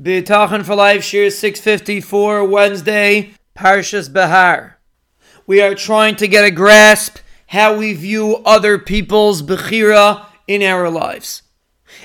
[0.00, 4.80] Bitachon for Life, Shiur 654, Wednesday, Parshas Behar.
[5.46, 10.90] We are trying to get a grasp how we view other people's Bechira in our
[10.90, 11.42] lives.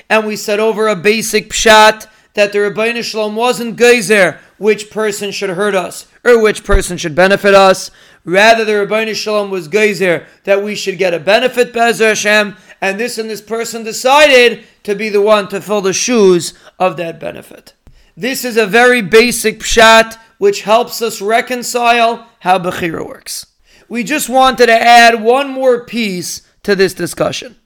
[0.08, 4.88] And we said over a basic pshat that the Ribono Shel Olam wasn't gozer which
[4.88, 7.90] person should hurt us or which person should benefit us.
[8.24, 12.56] Rather, the Ribono Shel Olam was gozer that we should get a benefit, B'ezras Hashem,
[12.80, 16.96] and this and this person decided to be the one to fill the shoes of
[16.96, 17.74] that benefit.
[18.16, 23.46] This is a very basic pshat which helps us reconcile how Bechira works.
[23.88, 27.56] We just wanted to add one more piece to this discussion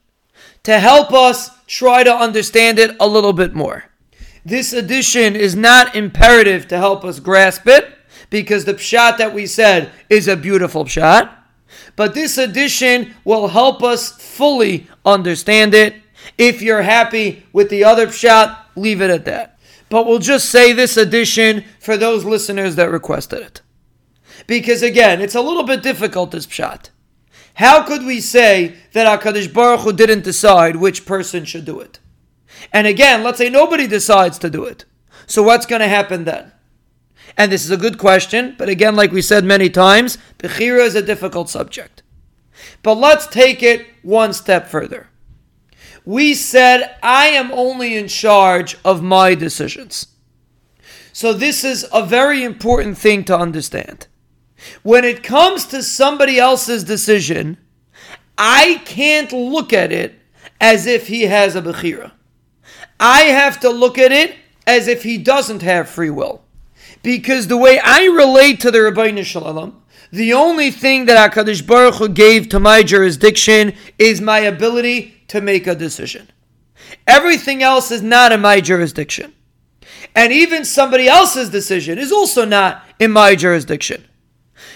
[0.63, 3.85] to help us try to understand it a little bit more.
[4.43, 7.87] This addition is not imperative to help us grasp it
[8.29, 11.31] because the pshat that we said is a beautiful pshat.
[11.95, 15.95] But this addition will help us fully understand it.
[16.37, 19.54] If you're happy with the other pshat, leave it at that.
[19.89, 23.61] But we'll just say this addition for those listeners that requested it.
[24.47, 26.89] Because again, it's a little bit difficult, this pshat.
[27.55, 31.99] How could we say that HaKadosh Baruch Hu didn't decide which person should do it?
[32.73, 34.85] And again, let's say nobody decides to do it.
[35.25, 36.51] So what's going to happen then?
[37.37, 40.95] And this is a good question, but again, like we said many times, Bechira is
[40.95, 42.03] a difficult subject.
[42.83, 45.09] But let's take it one step further.
[46.05, 50.07] We said, I am only in charge of my decisions.
[51.11, 54.07] So, this is a very important thing to understand.
[54.83, 57.57] When it comes to somebody else's decision,
[58.37, 60.19] I can't look at it
[60.59, 62.11] as if he has a Bechira.
[62.99, 64.35] I have to look at it
[64.67, 66.43] as if he doesn't have free will.
[67.01, 69.75] Because the way I relate to the Ribono Shel Olam,
[70.11, 75.41] the only thing that HaKadosh Baruch Hu gave to my jurisdiction is my ability to
[75.41, 76.29] make a decision.
[77.07, 79.33] Everything else is not in my jurisdiction.
[80.15, 84.05] And even somebody else's decision is also not in my jurisdiction.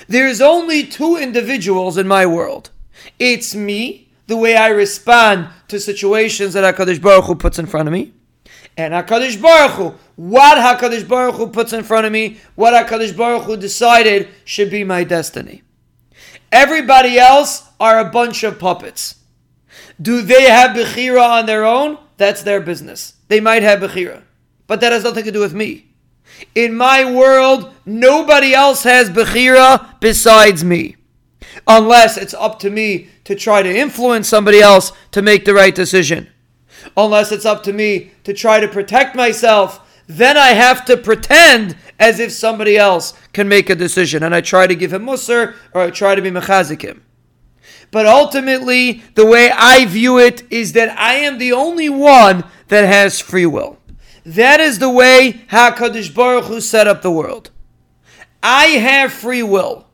[0.07, 2.71] There's only two individuals in my world.
[3.19, 7.87] It's me, the way I respond to situations that HaKadosh Baruch Hu puts in front
[7.87, 8.13] of me,
[8.77, 13.15] and HaKadosh Baruch Hu, what HaKadosh Baruch Hu puts in front of me, what HaKadosh
[13.15, 15.63] Baruch Hu decided should be my destiny.
[16.51, 19.15] Everybody else are a bunch of puppets.
[20.01, 21.97] Do they have Bechira on their own?
[22.17, 23.15] That's their business.
[23.27, 24.23] They might have Bechira.
[24.67, 25.87] But that has nothing to do with me.
[26.55, 30.95] In my world, nobody else has Bechira besides me.
[31.67, 35.73] Unless it's up to me to try to influence somebody else to make the right
[35.73, 36.29] decision.
[36.95, 41.75] Unless it's up to me to try to protect myself, then I have to pretend
[41.99, 44.23] as if somebody else can make a decision.
[44.23, 47.01] And I try to give him mussar or I try to be mechazikim.
[47.91, 52.85] But ultimately, the way I view it is that I am the only one that
[52.85, 53.77] has free will.
[54.25, 57.49] That is the way HaKadosh Baruch Hu set up the world.
[58.43, 59.87] I have free will.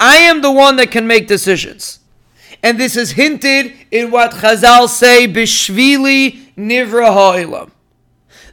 [0.00, 2.00] I am the one that can make decisions.
[2.62, 7.70] And this is hinted in what Chazal say, Bishvili Nivra Ha'olam.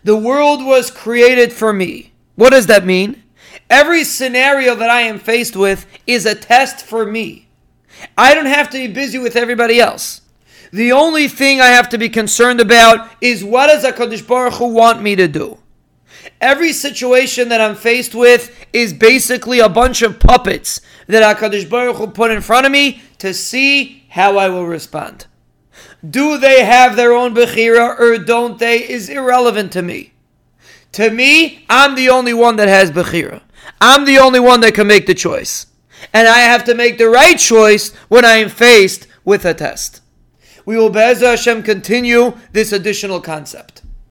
[0.04, 2.14] The world was created for me.
[2.36, 3.24] What does that mean?
[3.70, 7.49] Every scenario that I am faced with is a test for me.
[8.18, 10.22] I don't have to be busy with everybody else.
[10.72, 14.68] The only thing I have to be concerned about is what does HaKadosh Baruch Hu
[14.68, 15.58] want me to do?
[16.40, 21.96] Every situation that I'm faced with is basically a bunch of puppets that HaKadosh Baruch
[21.96, 25.26] Hu put in front of me to see how I will respond.
[26.08, 30.14] Do they have their own Bechira or don't they is irrelevant to me.
[30.94, 33.42] To me, I'm the only one that has Bechira.
[33.82, 35.68] I'm the only one that can make the choice.
[36.14, 40.02] And I have to make the right choice when I am faced with a test.
[40.66, 43.82] We will, B'ezras Hashem, continue this additional concept.